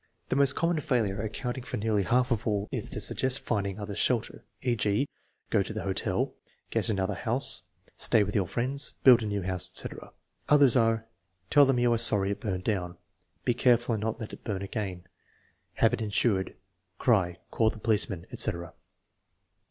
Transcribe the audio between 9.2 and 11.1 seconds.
a new house," etc. Others are: